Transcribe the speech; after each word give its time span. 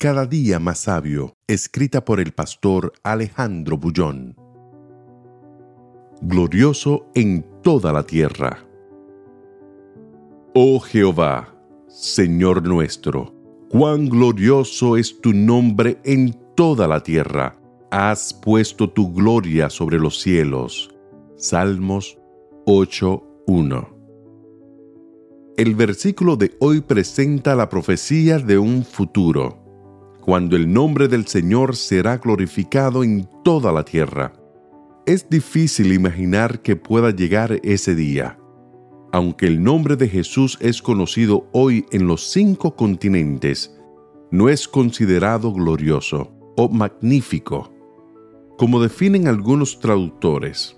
Cada 0.00 0.26
día 0.26 0.60
más 0.60 0.78
sabio, 0.78 1.34
escrita 1.48 2.04
por 2.04 2.20
el 2.20 2.30
pastor 2.30 2.92
Alejandro 3.02 3.78
Bullón. 3.78 4.36
Glorioso 6.22 7.10
en 7.16 7.44
toda 7.64 7.92
la 7.92 8.04
tierra. 8.04 8.64
Oh 10.54 10.78
Jehová, 10.78 11.52
Señor 11.88 12.62
nuestro, 12.62 13.34
cuán 13.70 14.08
glorioso 14.08 14.96
es 14.96 15.20
tu 15.20 15.32
nombre 15.32 15.98
en 16.04 16.32
toda 16.54 16.86
la 16.86 17.02
tierra. 17.02 17.60
Has 17.90 18.32
puesto 18.32 18.88
tu 18.88 19.12
gloria 19.12 19.68
sobre 19.68 19.98
los 19.98 20.20
cielos. 20.20 20.94
Salmos 21.34 22.16
8.1 22.66 23.88
El 25.56 25.74
versículo 25.74 26.36
de 26.36 26.56
hoy 26.60 26.82
presenta 26.82 27.56
la 27.56 27.68
profecía 27.68 28.38
de 28.38 28.58
un 28.58 28.84
futuro 28.84 29.66
cuando 30.20 30.56
el 30.56 30.72
nombre 30.72 31.08
del 31.08 31.26
Señor 31.26 31.76
será 31.76 32.18
glorificado 32.18 33.02
en 33.02 33.28
toda 33.42 33.72
la 33.72 33.84
tierra. 33.84 34.32
Es 35.06 35.28
difícil 35.30 35.92
imaginar 35.92 36.60
que 36.60 36.76
pueda 36.76 37.10
llegar 37.10 37.60
ese 37.62 37.94
día. 37.94 38.38
Aunque 39.10 39.46
el 39.46 39.62
nombre 39.62 39.96
de 39.96 40.06
Jesús 40.06 40.58
es 40.60 40.82
conocido 40.82 41.48
hoy 41.52 41.86
en 41.92 42.06
los 42.06 42.30
cinco 42.30 42.76
continentes, 42.76 43.74
no 44.30 44.50
es 44.50 44.68
considerado 44.68 45.52
glorioso 45.52 46.30
o 46.56 46.68
magnífico. 46.68 47.72
Como 48.58 48.82
definen 48.82 49.28
algunos 49.28 49.80
traductores, 49.80 50.76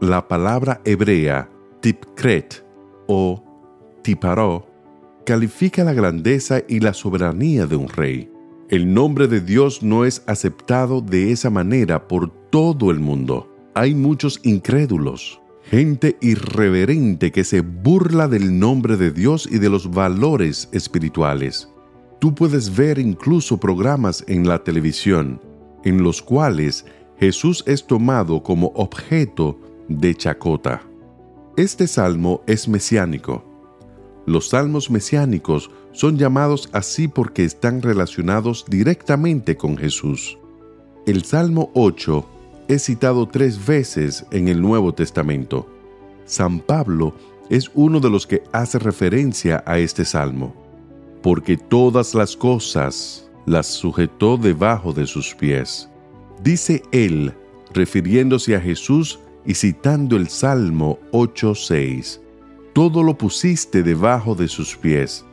la 0.00 0.28
palabra 0.28 0.80
hebrea 0.84 1.50
tipkret 1.80 2.64
o 3.08 3.42
tiparó 4.02 4.66
califica 5.26 5.82
la 5.82 5.92
grandeza 5.92 6.62
y 6.68 6.78
la 6.80 6.94
soberanía 6.94 7.66
de 7.66 7.76
un 7.76 7.88
rey 7.88 8.30
el 8.70 8.92
nombre 8.92 9.28
de 9.28 9.40
Dios 9.40 9.82
no 9.82 10.04
es 10.04 10.22
aceptado 10.26 11.00
de 11.00 11.32
esa 11.32 11.48
manera 11.48 12.06
por 12.06 12.30
todo 12.50 12.90
el 12.90 13.00
mundo. 13.00 13.50
Hay 13.74 13.94
muchos 13.94 14.40
incrédulos, 14.42 15.40
gente 15.62 16.18
irreverente 16.20 17.32
que 17.32 17.44
se 17.44 17.62
burla 17.62 18.28
del 18.28 18.58
nombre 18.58 18.98
de 18.98 19.10
Dios 19.10 19.48
y 19.50 19.58
de 19.58 19.70
los 19.70 19.90
valores 19.90 20.68
espirituales. 20.72 21.70
Tú 22.18 22.34
puedes 22.34 22.76
ver 22.76 22.98
incluso 22.98 23.58
programas 23.58 24.22
en 24.28 24.46
la 24.46 24.62
televisión 24.62 25.40
en 25.84 26.02
los 26.02 26.20
cuales 26.20 26.84
Jesús 27.18 27.64
es 27.66 27.86
tomado 27.86 28.42
como 28.42 28.66
objeto 28.74 29.58
de 29.88 30.14
chacota. 30.14 30.82
Este 31.56 31.86
salmo 31.86 32.42
es 32.46 32.68
mesiánico 32.68 33.47
los 34.28 34.50
salmos 34.50 34.90
mesiánicos 34.90 35.70
son 35.92 36.18
llamados 36.18 36.68
así 36.72 37.08
porque 37.08 37.44
están 37.44 37.82
relacionados 37.82 38.64
directamente 38.68 39.56
con 39.56 39.76
Jesús. 39.76 40.38
El 41.06 41.24
Salmo 41.24 41.70
8 41.74 42.28
es 42.68 42.84
citado 42.84 43.26
tres 43.26 43.64
veces 43.66 44.26
en 44.30 44.48
el 44.48 44.60
Nuevo 44.60 44.92
Testamento. 44.92 45.66
San 46.26 46.60
Pablo 46.60 47.14
es 47.48 47.70
uno 47.74 48.00
de 48.00 48.10
los 48.10 48.26
que 48.26 48.42
hace 48.52 48.78
referencia 48.78 49.64
a 49.66 49.78
este 49.78 50.04
salmo, 50.04 50.54
porque 51.22 51.56
todas 51.56 52.14
las 52.14 52.36
cosas 52.36 53.30
las 53.46 53.66
sujetó 53.66 54.36
debajo 54.36 54.92
de 54.92 55.06
sus 55.06 55.34
pies. 55.34 55.88
Dice 56.44 56.82
él, 56.92 57.32
refiriéndose 57.72 58.54
a 58.54 58.60
Jesús 58.60 59.18
y 59.46 59.54
citando 59.54 60.16
el 60.16 60.28
Salmo 60.28 60.98
8.6 61.12 62.20
todo 62.72 63.02
lo 63.02 63.16
pusiste 63.16 63.82
debajo 63.82 64.34
de 64.34 64.48
sus 64.48 64.76
pies. 64.76 65.24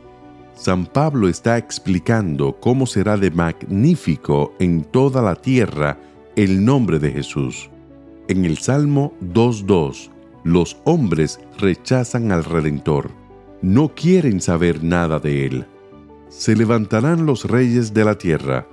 San 0.55 0.85
Pablo 0.85 1.27
está 1.27 1.57
explicando 1.57 2.57
cómo 2.59 2.85
será 2.85 3.17
de 3.17 3.29
magnífico 3.29 4.53
en 4.59 4.83
toda 4.83 5.21
la 5.21 5.35
tierra 5.35 5.99
el 6.35 6.63
nombre 6.63 6.99
de 6.99 7.11
Jesús. 7.11 7.69
En 8.27 8.45
el 8.45 8.57
Salmo 8.57 9.13
2.2, 9.21 10.09
los 10.43 10.77
hombres 10.85 11.39
rechazan 11.59 12.31
al 12.31 12.43
Redentor, 12.43 13.11
no 13.61 13.89
quieren 13.89 14.41
saber 14.41 14.83
nada 14.83 15.19
de 15.19 15.45
él. 15.45 15.65
Se 16.29 16.55
levantarán 16.55 17.25
los 17.25 17.45
reyes 17.45 17.93
de 17.93 18.05
la 18.05 18.17
tierra, 18.17 18.67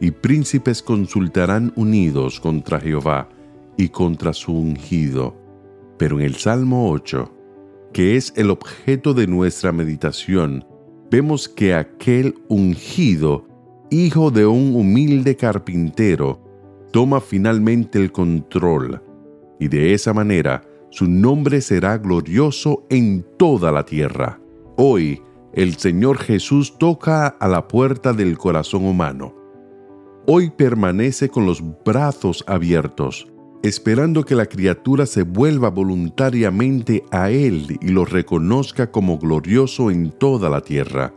y 0.00 0.10
príncipes 0.10 0.82
consultarán 0.82 1.72
unidos 1.76 2.40
contra 2.40 2.80
Jehová 2.80 3.28
y 3.76 3.88
contra 3.88 4.32
su 4.32 4.52
ungido. 4.52 5.36
Pero 5.98 6.18
en 6.18 6.26
el 6.26 6.36
Salmo 6.36 6.90
8, 6.90 7.37
que 7.92 8.16
es 8.16 8.32
el 8.36 8.50
objeto 8.50 9.14
de 9.14 9.26
nuestra 9.26 9.72
meditación, 9.72 10.64
vemos 11.10 11.48
que 11.48 11.74
aquel 11.74 12.34
ungido, 12.48 13.46
hijo 13.90 14.30
de 14.30 14.46
un 14.46 14.74
humilde 14.76 15.36
carpintero, 15.36 16.40
toma 16.92 17.20
finalmente 17.20 17.98
el 17.98 18.12
control, 18.12 19.02
y 19.58 19.68
de 19.68 19.94
esa 19.94 20.12
manera 20.12 20.62
su 20.90 21.06
nombre 21.06 21.60
será 21.60 21.98
glorioso 21.98 22.86
en 22.88 23.24
toda 23.36 23.72
la 23.72 23.84
tierra. 23.84 24.40
Hoy, 24.76 25.22
el 25.52 25.76
Señor 25.76 26.18
Jesús 26.18 26.78
toca 26.78 27.26
a 27.26 27.48
la 27.48 27.68
puerta 27.68 28.12
del 28.12 28.38
corazón 28.38 28.86
humano. 28.86 29.34
Hoy 30.26 30.50
permanece 30.50 31.28
con 31.28 31.46
los 31.46 31.62
brazos 31.84 32.44
abiertos, 32.46 33.26
esperando 33.62 34.24
que 34.24 34.34
la 34.34 34.46
criatura 34.46 35.06
se 35.06 35.22
vuelva 35.22 35.70
voluntariamente 35.70 37.04
a 37.10 37.30
Él 37.30 37.78
y 37.80 37.88
lo 37.88 38.04
reconozca 38.04 38.90
como 38.90 39.18
glorioso 39.18 39.90
en 39.90 40.10
toda 40.10 40.48
la 40.48 40.60
tierra. 40.60 41.14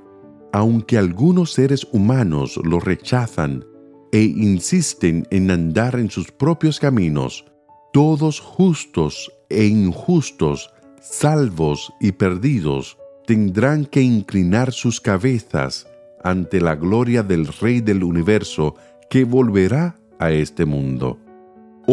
Aunque 0.51 0.97
algunos 0.97 1.53
seres 1.53 1.87
humanos 1.91 2.59
lo 2.63 2.79
rechazan 2.79 3.65
e 4.11 4.23
insisten 4.23 5.25
en 5.31 5.51
andar 5.51 5.97
en 5.97 6.09
sus 6.09 6.31
propios 6.31 6.79
caminos, 6.79 7.45
todos 7.93 8.39
justos 8.39 9.31
e 9.49 9.65
injustos, 9.65 10.69
salvos 10.99 11.93
y 11.99 12.11
perdidos, 12.13 12.97
tendrán 13.25 13.85
que 13.85 14.01
inclinar 14.01 14.73
sus 14.73 14.99
cabezas 14.99 15.87
ante 16.23 16.59
la 16.59 16.75
gloria 16.75 17.23
del 17.23 17.47
Rey 17.47 17.81
del 17.81 18.03
universo 18.03 18.75
que 19.09 19.23
volverá 19.23 19.99
a 20.19 20.31
este 20.31 20.65
mundo. 20.65 21.17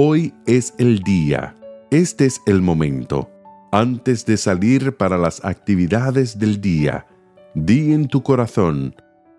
Hoy 0.00 0.32
es 0.47 0.75
el 0.78 1.00
día, 1.00 1.56
este 1.91 2.26
es 2.26 2.41
el 2.47 2.62
momento. 2.62 3.28
Antes 3.72 4.25
de 4.26 4.36
salir 4.36 4.97
para 4.97 5.19
las 5.19 5.44
actividades 5.44 6.38
del 6.38 6.60
día, 6.60 7.09
di 7.56 7.92
en 7.92 8.06
tu 8.06 8.22
corazón, 8.22 8.94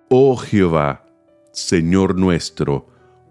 oh 0.10 0.36
Jehová, 0.36 1.06
Señor 1.54 2.20
nuestro, 2.20 2.88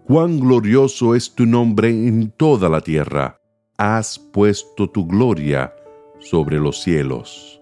cuán 0.07 0.39
glorioso 0.39 1.13
es 1.13 1.35
tu 1.35 1.45
nombre 1.45 1.89
en 1.89 2.31
toda 2.31 2.67
la 2.67 2.81
tierra. 2.81 3.39
Has 3.77 4.17
puesto 4.17 4.89
tu 4.89 5.05
gloria 5.05 5.71
sobre 6.17 6.59
los 6.59 6.81
cielos. 6.81 7.61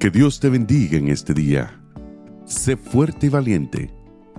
Que 0.00 0.08
Dios 0.08 0.40
te 0.40 0.48
bendiga 0.48 0.96
en 0.96 1.08
este 1.08 1.34
día. 1.34 1.78
Sé 2.46 2.78
fuerte 2.78 3.26
y 3.26 3.28
valiente 3.28 4.05